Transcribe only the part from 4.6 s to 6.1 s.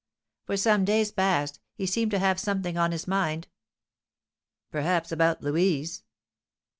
"Perhaps about Louise."